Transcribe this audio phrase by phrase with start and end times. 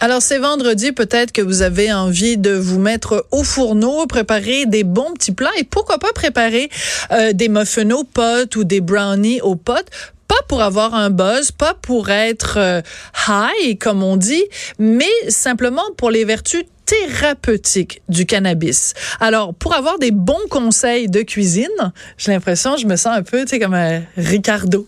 [0.00, 4.84] Alors c'est vendredi, peut-être que vous avez envie de vous mettre au fourneau, préparer des
[4.84, 6.70] bons petits plats et pourquoi pas préparer
[7.10, 9.90] euh, des muffins aux potes ou des brownies aux potes
[10.28, 12.80] pas pour avoir un buzz, pas pour être euh,
[13.28, 14.44] high comme on dit,
[14.78, 18.94] mais simplement pour les vertus thérapeutiques du cannabis.
[19.20, 23.42] Alors, pour avoir des bons conseils de cuisine, j'ai l'impression, je me sens un peu,
[23.42, 24.86] tu sais, comme un Ricardo.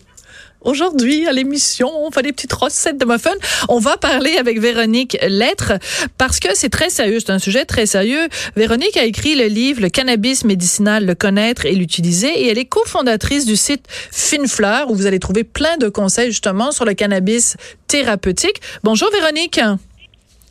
[0.63, 3.31] Aujourd'hui, à l'émission, on fait des petites recettes de muffins.
[3.67, 5.73] On va parler avec Véronique Lettre
[6.19, 7.19] parce que c'est très sérieux.
[7.19, 8.27] C'est un sujet très sérieux.
[8.55, 12.65] Véronique a écrit le livre Le cannabis médicinal, le connaître et l'utiliser et elle est
[12.65, 17.57] cofondatrice du site Finfleur où vous allez trouver plein de conseils justement sur le cannabis
[17.87, 18.61] thérapeutique.
[18.83, 19.59] Bonjour Véronique.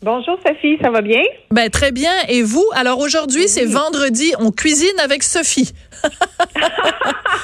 [0.03, 1.21] Bonjour Sophie, ça va bien?
[1.51, 2.11] Ben très bien.
[2.29, 2.65] Et vous?
[2.75, 5.75] Alors aujourd'hui, c'est vendredi, on cuisine avec Sophie.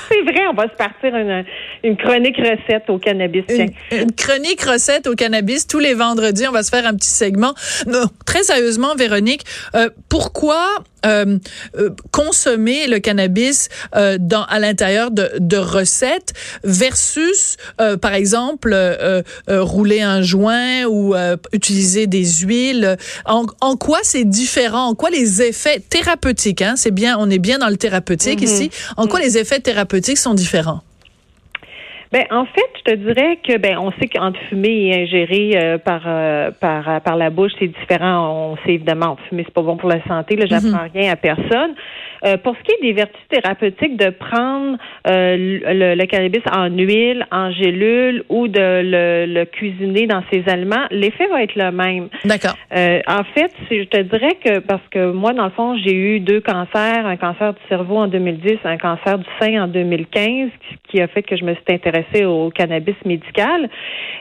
[0.09, 1.45] c'est vrai, on va se partir une,
[1.85, 3.45] une chronique recette au cannabis.
[3.51, 6.49] Une, une, chronique recette au cannabis tous les vendredis.
[6.49, 7.53] On va se faire un petit segment.
[7.87, 10.67] Non, très sérieusement, Véronique, euh, pourquoi
[11.05, 11.39] euh,
[11.79, 16.33] euh, consommer le cannabis euh, dans à l'intérieur de, de, recettes
[16.65, 21.15] versus, euh, par exemple, euh, rouler un joint ou
[21.53, 22.97] utiliser des huiles.
[23.25, 24.87] En, en quoi c'est différent?
[24.89, 28.47] En quoi les effets thérapeutiques hein, C'est bien, on est bien dans le thérapeutique Mhm.
[28.47, 28.71] ici.
[28.97, 30.83] En quoi les effets thérapeutiques sont différents?
[32.13, 35.79] Ben, en fait, je te dirais que ben on sait qu'entre fumer et ingérer euh,
[35.79, 38.53] par euh, par euh, par la bouche, c'est différent.
[38.53, 40.37] On sait évidemment fumer c'est pas bon pour la santé.
[40.37, 41.75] Là, j'apprends rien à personne.
[42.25, 46.69] Euh, pour ce qui est des vertus thérapeutiques, de prendre euh, le, le, cannabis en
[46.69, 51.71] huile, en gélule ou de le, le cuisiner dans ses aliments, l'effet va être le
[51.71, 52.09] même.
[52.25, 52.57] D'accord.
[52.75, 56.21] Euh, en fait, je te dirais que parce que moi, dans le fond, j'ai eu
[56.21, 60.51] deux cancers, un cancer du cerveau en 2010, un cancer du sein en 2015,
[60.89, 63.69] qui a fait que je me suis intéressée au cannabis médical.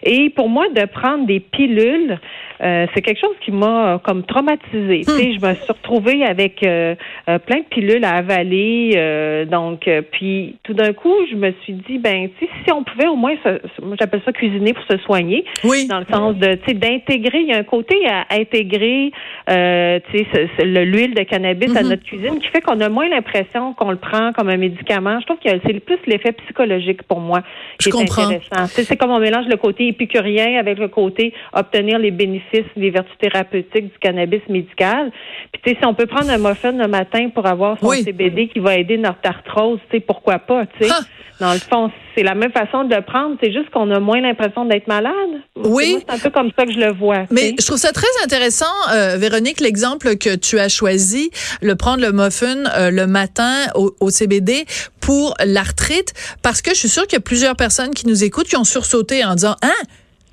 [0.03, 2.19] Et pour moi, de prendre des pilules,
[2.61, 5.01] euh, c'est quelque chose qui m'a comme traumatisée.
[5.05, 6.95] Tu sais, je me suis retrouvée avec euh,
[7.29, 8.91] euh, plein de pilules à avaler.
[8.95, 12.71] euh, donc, euh, puis tout d'un coup, je me suis dit, ben, tu sais, si
[12.71, 15.45] on pouvait au moins, se, moi j'appelle ça cuisiner pour se soigner.
[15.63, 15.87] Oui.
[15.87, 17.39] Dans le sens de, tu sais, d'intégrer.
[17.41, 19.11] Il y a un côté à intégrer,
[19.49, 21.89] euh, tu sais, l'huile de cannabis à Mhm.
[21.89, 25.19] notre cuisine qui fait qu'on a moins l'impression qu'on le prend comme un médicament.
[25.19, 27.41] Je trouve que c'est plus l'effet psychologique pour moi
[27.79, 28.23] Je qui est comprends.
[28.29, 28.67] intéressant.
[28.67, 32.65] Tu sais, C'est comme on mélange le côté épicurien avec le côté obtenir les bénéfices,
[32.75, 35.11] les vertus thérapeutiques du cannabis médical.
[35.51, 38.03] Puis tu sais, si on peut prendre un muffin le matin pour avoir son Oui.
[38.03, 40.91] CBD qui va aider notre arthrose, tu sais, pourquoi pas, tu sais.
[40.91, 41.01] Ah.
[41.39, 44.21] Dans le fond, c'est la même façon de le prendre, c'est juste qu'on a moins
[44.21, 45.13] l'impression d'être malade.
[45.57, 45.97] Oui.
[45.99, 47.25] C'est un peu comme ça que je le vois.
[47.29, 51.31] Mais je trouve ça très intéressant, euh, Véronique, l'exemple que tu as choisi,
[51.61, 54.65] le prendre le muffin euh, le matin au, au CBD
[55.01, 58.47] pour l'arthrite, parce que je suis sûre qu'il y a plusieurs personnes qui nous écoutent
[58.47, 59.73] qui ont sursauté en disant, hein?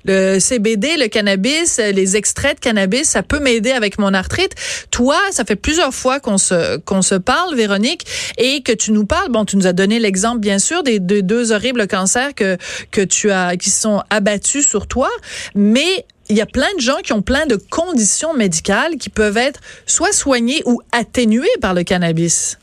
[0.05, 4.53] Le CBD, le cannabis, les extraits de cannabis, ça peut m'aider avec mon arthrite.
[4.91, 8.05] Toi, ça fait plusieurs fois qu'on se qu'on se parle, Véronique,
[8.37, 9.31] et que tu nous parles.
[9.31, 12.57] Bon, tu nous as donné l'exemple, bien sûr, des deux horribles cancers que
[12.91, 15.09] que tu as qui sont abattus sur toi,
[15.55, 19.37] mais il y a plein de gens qui ont plein de conditions médicales qui peuvent
[19.37, 22.57] être soit soignées ou atténuées par le cannabis.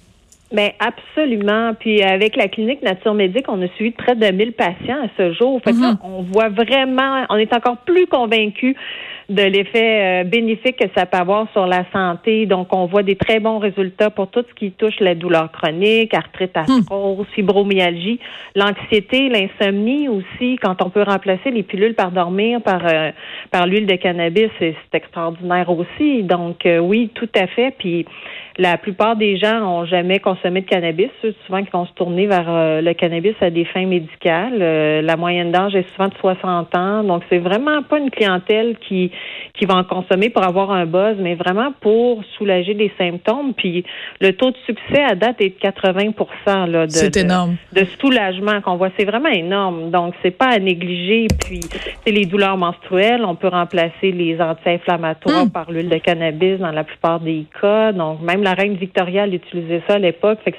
[0.53, 1.75] Ben absolument.
[1.78, 5.33] Puis avec la clinique Nature Médique, on a suivi près de 1000 patients à ce
[5.33, 5.61] jour.
[5.62, 8.75] Fait que là, on voit vraiment, on est encore plus convaincus
[9.28, 12.47] de l'effet euh, bénéfique que ça peut avoir sur la santé.
[12.47, 16.12] Donc, on voit des très bons résultats pour tout ce qui touche la douleur chronique,
[16.15, 18.19] arthrite, arthrose, fibromyalgie,
[18.56, 20.56] l'anxiété, l'insomnie aussi.
[20.61, 23.12] Quand on peut remplacer les pilules par dormir par euh,
[23.53, 26.25] par l'huile de cannabis, c'est c'est extraordinaire aussi.
[26.25, 27.73] Donc, euh, oui, tout à fait.
[27.79, 28.06] Puis
[28.60, 32.26] la plupart des gens ont jamais consommé de cannabis, ceux souvent qui vont se tourner
[32.26, 34.58] vers euh, le cannabis à des fins médicales.
[34.60, 38.76] Euh, la moyenne d'âge est souvent de 60 ans, donc c'est vraiment pas une clientèle
[38.86, 39.10] qui
[39.54, 43.54] qui va en consommer pour avoir un buzz, mais vraiment pour soulager les symptômes.
[43.54, 43.84] Puis
[44.20, 47.56] le taux de succès à date est de 80 là, de, C'est de- énorme.
[47.72, 48.90] de soulagement qu'on voit.
[48.98, 49.90] C'est vraiment énorme.
[49.90, 51.26] Donc, c'est pas à négliger.
[51.44, 51.60] Puis,
[52.04, 53.22] c'est les douleurs menstruelles.
[53.24, 55.50] On peut remplacer les anti-inflammatoires Hmm.
[55.50, 57.92] par l'huile de cannabis dans la plupart des cas.
[57.92, 60.38] Donc, même la reine Victoria utilisait ça à l'époque.
[60.44, 60.56] Fait que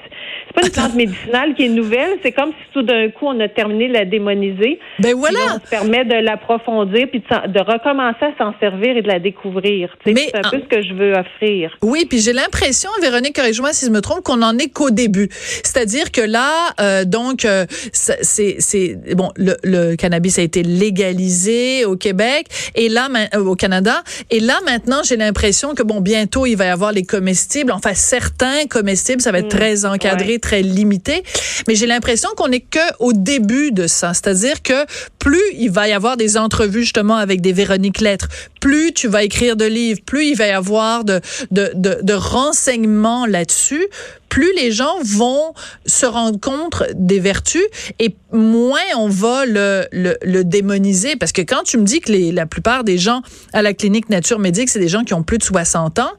[0.47, 2.17] c'est pas une plante médicinale qui est nouvelle.
[2.23, 4.79] C'est comme si tout d'un coup on a terminé de la démoniser.
[4.99, 5.39] Ben voilà.
[5.39, 9.19] Là, on se permet de l'approfondir puis de, recommencer à s'en servir et de la
[9.19, 9.95] découvrir.
[10.05, 11.75] Mais c'est un en- peu ce que je veux offrir.
[11.81, 15.29] Oui, puis j'ai l'impression, Véronique, corrige-moi si je me trompe, qu'on en est qu'au début.
[15.31, 16.49] C'est-à-dire que là,
[16.79, 22.89] euh, donc, euh, c'est, c'est bon, le, le cannabis a été légalisé au Québec et
[22.89, 26.69] là, euh, au Canada, et là maintenant, j'ai l'impression que bon, bientôt il va y
[26.69, 27.70] avoir les comestibles.
[27.75, 30.39] Enfin, certains comestibles, ça va être très encadré, ouais.
[30.39, 31.23] très limité.
[31.67, 34.13] Mais j'ai l'impression qu'on est que au début de ça.
[34.13, 34.85] C'est-à-dire que
[35.19, 38.27] plus il va y avoir des entrevues justement avec des Véronique Lettres,
[38.59, 41.21] plus tu vas écrire de livres, plus il va y avoir de,
[41.51, 43.87] de, de, de renseignements là-dessus,
[44.29, 45.53] plus les gens vont
[45.85, 47.65] se rendre compte des vertus
[47.99, 51.17] et moins on va le, le, le démoniser.
[51.17, 53.21] Parce que quand tu me dis que les, la plupart des gens
[53.51, 56.11] à la clinique Nature Médique, c'est des gens qui ont plus de 60 ans,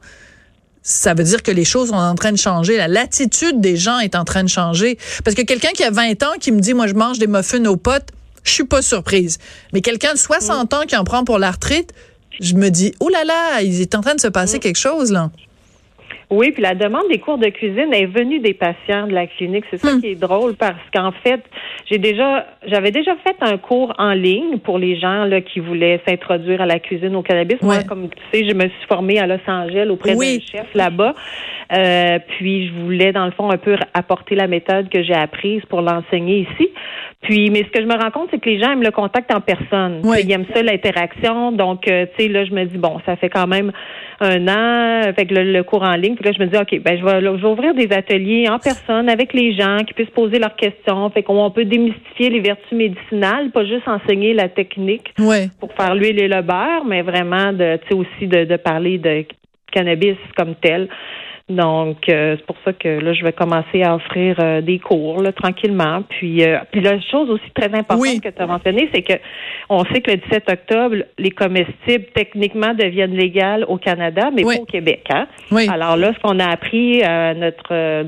[0.83, 2.75] ça veut dire que les choses sont en train de changer.
[2.75, 4.97] La latitude des gens est en train de changer.
[5.23, 7.63] Parce que quelqu'un qui a 20 ans qui me dit, moi, je mange des muffins
[7.65, 8.09] aux potes,
[8.43, 9.37] je suis pas surprise.
[9.71, 11.93] Mais quelqu'un de 60 ans qui en prend pour l'arthrite,
[12.41, 15.11] je me dis, oh là là, il est en train de se passer quelque chose,
[15.11, 15.31] là.
[16.33, 19.65] Oui, puis la demande des cours de cuisine est venue des patients de la clinique.
[19.69, 20.01] C'est ça Hmm.
[20.01, 21.41] qui est drôle parce qu'en fait,
[21.89, 26.01] j'ai déjà, j'avais déjà fait un cours en ligne pour les gens là qui voulaient
[26.07, 27.61] s'introduire à la cuisine au cannabis.
[27.61, 30.39] Moi, comme tu sais, je me suis formée à Los Angeles auprès Oui.
[30.51, 31.13] d'un chef là-bas.
[31.75, 35.61] Euh, puis je voulais dans le fond un peu apporter la méthode que j'ai apprise
[35.69, 36.69] pour l'enseigner ici.
[37.21, 39.33] Puis, mais ce que je me rends compte, c'est que les gens aiment le contact
[39.33, 40.01] en personne.
[40.03, 40.17] Oui.
[40.23, 41.51] Ils aiment ça l'interaction.
[41.53, 43.71] Donc, euh, tu sais, là, je me dis bon, ça fait quand même
[44.23, 46.15] un an, avec le, le cours en ligne.
[46.15, 48.47] Puis là, je me dis, OK, ben, je vais, là, je vais ouvrir des ateliers
[48.49, 51.09] en personne avec les gens qui puissent poser leurs questions.
[51.09, 55.47] Fait qu'on peut démystifier les vertus médicinales, pas juste enseigner la technique Ouais.
[55.59, 59.25] pour faire l'huile et le beurre, mais vraiment de, aussi de, de parler de
[59.71, 60.87] cannabis comme tel.
[61.49, 65.21] Donc, euh, c'est pour ça que là, je vais commencer à offrir euh, des cours
[65.21, 66.01] là, tranquillement.
[66.07, 68.21] Puis, euh, puis la chose aussi très importante Oui.
[68.23, 69.13] que tu as mentionnée, c'est que
[69.69, 74.55] on sait que le 17 octobre, les comestibles techniquement deviennent légales au Canada, mais Oui.
[74.55, 75.03] pas au Québec.
[75.09, 75.27] Hein?
[75.51, 75.67] Oui.
[75.69, 78.03] Alors là, ce qu'on a appris, euh, notre euh,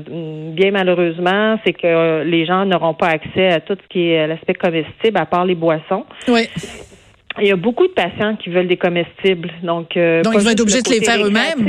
[0.54, 4.26] bien malheureusement, c'est que euh, les gens n'auront pas accès à tout ce qui est
[4.26, 6.06] l'aspect comestible, à part les boissons.
[6.28, 6.48] Oui.
[7.40, 9.50] Il y a beaucoup de patients qui veulent des comestibles.
[9.62, 11.68] Donc, euh, Donc, ils vont être obligés de les faire eux-mêmes.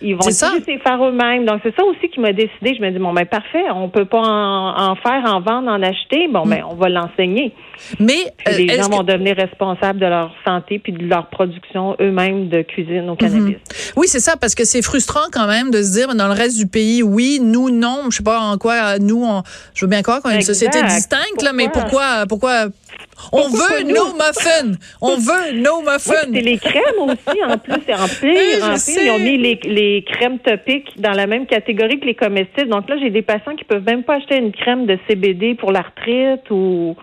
[0.00, 0.48] Ils vont être ça.
[0.48, 1.44] obligés de les faire eux-mêmes.
[1.44, 2.74] Donc, c'est ça aussi qui m'a décidé.
[2.76, 5.82] Je me dis, bon, ben parfait, on peut pas en, en faire, en vendre, en
[5.82, 6.28] acheter.
[6.28, 7.52] Bon, ben, on va l'enseigner.
[8.00, 11.96] Mais, euh, les gens que- vont devenir responsables de leur santé puis de leur production
[12.00, 13.56] eux-mêmes de cuisine au cannabis.
[13.96, 16.56] Oui, c'est ça, parce que c'est frustrant quand même de se dire, dans le reste
[16.58, 18.04] du pays, oui, nous, non.
[18.10, 19.42] Je sais pas en quoi, nous, on,
[19.74, 22.66] je veux bien croire qu'on est une société distincte, là, mais pourquoi, pourquoi,
[23.32, 24.72] on Pourquoi veut nos muffins.
[25.00, 26.12] On veut nos Oui, muffins.
[26.32, 29.02] c'est les crèmes aussi, en plus, c'est en Oui, pire, en pire.
[29.02, 32.68] Ils ont mis les, les crèmes topiques dans la même catégorie que les comestibles.
[32.70, 35.72] Donc là, j'ai des patients qui peuvent même pas acheter une crème de CBD pour
[35.72, 36.96] l'arthrite ou...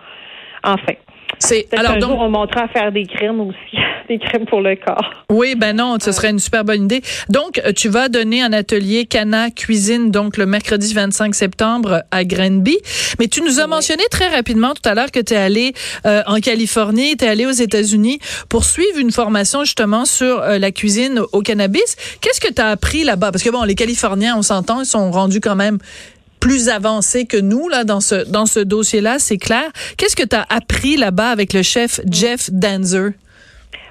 [0.62, 0.92] Enfin.
[1.38, 3.76] C'est, alors un donc, jour, on montera à faire des crèmes aussi,
[4.08, 5.10] des crèmes pour le corps.
[5.30, 7.02] Oui, ben non, ce serait une super bonne idée.
[7.28, 12.24] Donc, euh, tu vas donner un atelier Cana Cuisine, donc le mercredi 25 septembre à
[12.24, 12.78] Granby.
[13.18, 15.72] Mais tu nous as mentionné très rapidement tout à l'heure que tu es allé
[16.06, 18.18] euh, en Californie, tu es allé aux États-Unis
[18.48, 21.96] pour suivre une formation justement sur euh, la cuisine au cannabis.
[22.20, 23.32] Qu'est-ce que tu as appris là-bas?
[23.32, 25.78] Parce que bon, les Californiens, on s'entend, ils sont rendus quand même
[26.40, 29.70] plus avancés que nous là dans ce dans ce dossier-là, c'est clair.
[29.98, 33.10] Qu'est-ce que tu as appris là-bas avec le chef Jeff Danzer?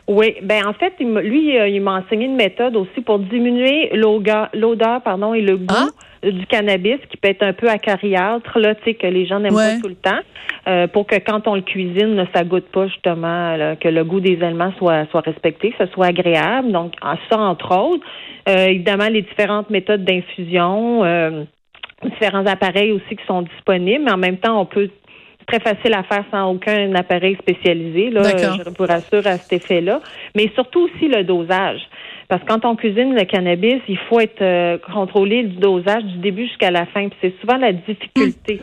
[0.08, 5.02] Oui, ben en fait, lui, euh, il m'a enseigné une méthode aussi pour diminuer l'odeur,
[5.04, 5.90] pardon, et le goût Ah.
[6.24, 9.54] du cannabis qui peut être un peu acariâtre, là, tu sais, que les gens n'aiment
[9.54, 9.76] Ouais.
[9.76, 10.20] pas tout le temps,
[10.68, 14.04] euh, pour que quand on le cuisine, là, ça goûte pas justement, là, que le
[14.04, 16.72] goût des aliments soit, soit respecté, que ce soit agréable.
[16.72, 16.94] Donc,
[17.30, 18.04] ça, entre autres.
[18.50, 21.44] Euh, évidemment, les différentes méthodes d'infusion, euh,
[22.04, 24.90] différents appareils aussi qui sont disponibles, mais en même temps, on peut
[25.40, 29.54] c'est très facile à faire sans aucun appareil spécialisé, là, je vous rassure à cet
[29.54, 30.02] effet-là.
[30.36, 31.82] Mais surtout aussi le dosage.
[32.28, 36.18] Parce que quand on cuisine le cannabis, il faut être euh, contrôlé du dosage du
[36.18, 37.10] début jusqu'à la fin.
[37.10, 38.62] Puis c'est souvent la difficulté.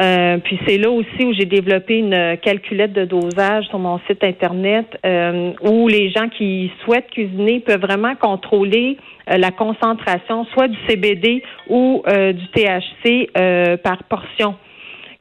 [0.00, 4.24] Euh, puis c'est là aussi où j'ai développé une calculette de dosage sur mon site
[4.24, 8.96] internet euh, où les gens qui souhaitent cuisiner peuvent vraiment contrôler
[9.30, 14.56] euh, la concentration soit du CBD ou euh, du THC euh, par portion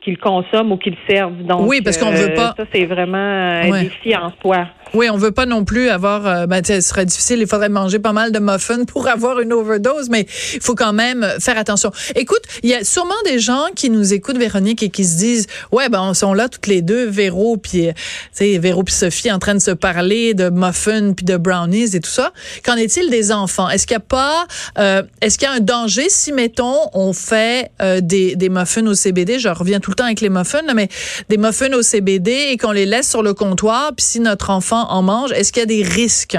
[0.01, 1.43] qu'ils consomment ou qu'ils servent.
[1.43, 3.83] Donc, Oui, parce qu'on veut pas- Ça, c'est vraiment un Ouais.
[3.83, 4.65] défi en soi.
[4.93, 7.97] Oui, on veut pas non plus avoir, euh, ben, ce serait difficile, il faudrait manger
[7.97, 11.91] pas mal de muffins pour avoir une overdose, mais il faut quand même faire attention.
[12.15, 15.47] Écoute, il y a sûrement des gens qui nous écoutent, Véronique, et qui se disent,
[15.71, 17.93] ouais, ben, on sont là toutes les deux, Véro, puis, tu
[18.33, 21.99] sais, Véro puis Sophie en train de se parler de muffins puis de brownies et
[21.99, 22.31] tout ça.
[22.63, 23.69] Qu'en est-il des enfants?
[23.69, 24.45] Est-ce qu'il y a pas,
[24.77, 28.85] euh, est-ce qu'il y a un danger si, mettons, on fait euh, des, des muffins
[28.85, 30.87] au CBD, je reviens tout le temps avec les muffins, mais
[31.29, 34.82] des muffins au CBD et qu'on les laisse sur le comptoir, puis si notre enfant
[34.89, 36.37] en mange, est-ce qu'il y a des risques?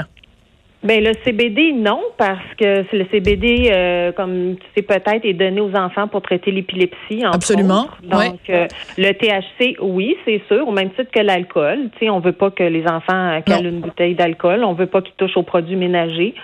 [0.85, 5.59] Ben le CBD non parce que le CBD euh, comme tu sais peut-être est donné
[5.59, 7.87] aux enfants pour traiter l'épilepsie Absolument.
[8.03, 12.19] Donc euh, le THC oui, c'est sûr au même titre que l'alcool, tu sais on
[12.19, 15.43] veut pas que les enfants calent une bouteille d'alcool, on veut pas qu'ils touchent aux
[15.43, 16.35] produits ménagers.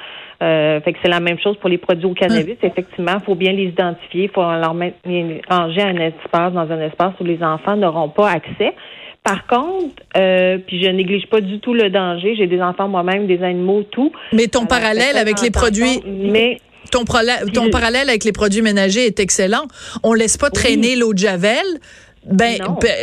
[0.41, 2.57] Euh, fait que c'est la même chose pour les produits au cannabis.
[2.63, 2.69] Hum.
[2.69, 4.97] Effectivement, il faut bien les identifier, il faut leur mettre,
[5.49, 8.73] ranger un espace dans un espace où les enfants n'auront pas accès.
[9.23, 12.35] Par contre, euh, puis je néglige pas du tout le danger.
[12.35, 14.11] J'ai des enfants moi-même, des animaux, tout.
[14.33, 16.01] Mais ton parallèle avec les produits.
[16.07, 16.59] Mais
[16.91, 17.05] ton,
[17.53, 19.67] ton parallèle avec les produits ménagers est excellent.
[20.01, 21.65] On laisse pas traîner l'eau de javel.
[22.23, 22.59] Ben,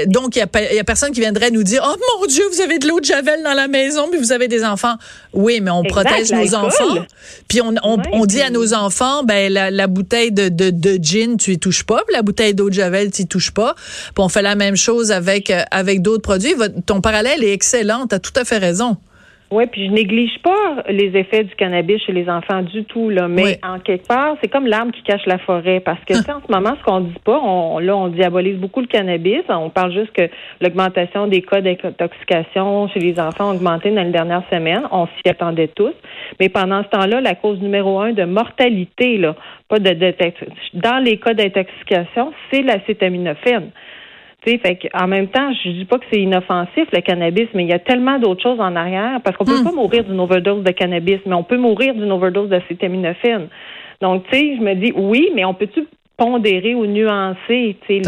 [0.06, 2.86] donc, il y, a, personne qui viendrait nous dire, oh mon Dieu, vous avez de
[2.86, 4.94] l'eau de Javel dans la maison, puis vous avez des enfants.
[5.32, 7.04] Oui, mais on protège nos enfants.
[7.48, 11.52] Puis on, on, dit à nos enfants, ben, la, bouteille de, de, de, gin, tu
[11.52, 13.74] y touches pas, puis la bouteille d'eau de Javel, tu y touches pas.
[13.74, 16.54] Puis on fait la même chose avec, euh, avec d'autres produits.
[16.86, 18.98] ton parallèle est excellent, tu as tout à fait raison.
[19.50, 23.28] Oui, puis je néglige pas les effets du cannabis chez les enfants du tout, là.
[23.28, 25.80] Mais en quelque part, c'est comme l'arbre qui cache la forêt.
[25.80, 28.86] Parce que en ce moment, ce qu'on dit pas, on, là, on diabolise beaucoup le
[28.86, 29.40] cannabis.
[29.48, 30.28] On parle juste que
[30.60, 34.82] l'augmentation des cas d'intoxication chez les enfants a augmenté dans les dernières semaines.
[34.90, 35.94] On s'y attendait tous.
[36.40, 39.34] Mais pendant ce temps-là, la cause numéro un de mortalité, là,
[39.68, 40.14] pas de, de
[40.74, 43.70] dans les cas d'intoxication, c'est l'acétaminophène
[44.42, 47.74] fait en même temps, je dis pas que c'est inoffensif le cannabis, mais il y
[47.74, 49.64] a tellement d'autres choses en arrière parce qu'on peut hmm.
[49.64, 53.48] pas mourir d'une overdose de cannabis, mais on peut mourir d'une overdose d'acétaminophène.
[54.00, 55.86] Donc, tu sais, je me dis oui, mais on peut-tu
[56.18, 57.76] pondérer ou nuancer.
[57.88, 58.02] Les...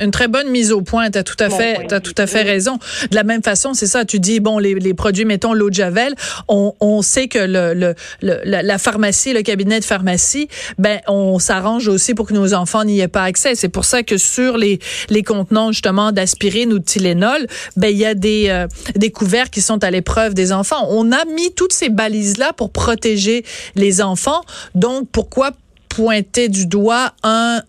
[0.00, 1.10] une très bonne mise au point.
[1.10, 2.78] Tu as tout à fait, as tout à fait raison.
[3.10, 4.04] De la même façon, c'est ça.
[4.04, 6.14] Tu dis bon, les, les produits, mettons l'eau de javel.
[6.48, 10.48] On, on sait que le, le, la, pharmacie, le cabinet de pharmacie,
[10.78, 13.54] ben on s'arrange aussi pour que nos enfants n'y aient pas accès.
[13.54, 17.46] C'est pour ça que sur les les contenants justement d'aspirine ou de Tylenol,
[17.76, 20.86] ben il y a des euh, des couverts qui sont à l'épreuve des enfants.
[20.90, 23.44] On a mis toutes ces balises là pour protéger
[23.76, 24.42] les enfants.
[24.74, 25.52] Donc pourquoi
[25.96, 27.62] pointer du doigt un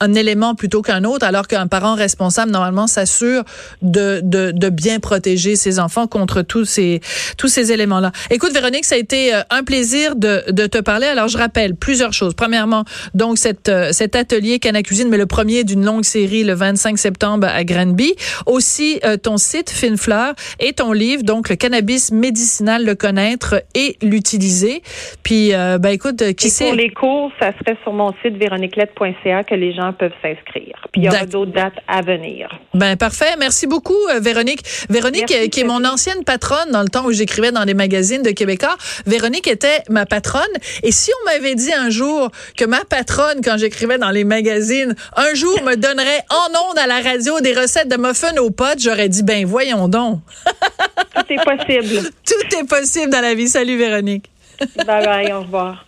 [0.00, 3.44] un élément plutôt qu'un autre, alors qu'un parent responsable, normalement, s'assure
[3.82, 7.00] de, de, de, bien protéger ses enfants contre tous ces,
[7.38, 8.12] tous ces éléments-là.
[8.30, 11.06] Écoute, Véronique, ça a été euh, un plaisir de, de te parler.
[11.06, 12.34] Alors, je rappelle plusieurs choses.
[12.34, 12.84] Premièrement,
[13.14, 16.98] donc, cette, euh, cet atelier Cana Cuisine, mais le premier d'une longue série le 25
[16.98, 18.14] septembre à Granby.
[18.46, 23.96] Aussi, euh, ton site Finfleur et ton livre, donc, le cannabis médicinal, le connaître et
[24.02, 24.82] l'utiliser.
[25.22, 26.66] Puis, ben, écoute, qui sait?
[26.66, 30.86] Pour les cours, ça serait sur mon site véroniquelette.ca que les gens peuvent s'inscrire.
[30.92, 32.48] Puis il y aura d'autres dates à venir.
[32.74, 33.36] Ben parfait.
[33.38, 34.62] Merci beaucoup, euh, Véronique.
[34.88, 38.22] Véronique, euh, qui est mon ancienne patronne dans le temps où j'écrivais dans les magazines
[38.22, 38.76] de Québécois.
[39.06, 40.42] Véronique était ma patronne.
[40.82, 44.94] Et si on m'avait dit un jour que ma patronne, quand j'écrivais dans les magazines,
[45.16, 48.80] un jour me donnerait en ondes à la radio des recettes de muffins aux potes,
[48.80, 50.20] j'aurais dit, ben voyons donc.
[51.14, 52.10] Tout est possible.
[52.26, 53.48] Tout est possible dans la vie.
[53.48, 54.30] Salut, Véronique.
[54.86, 55.84] Bye bye, au revoir.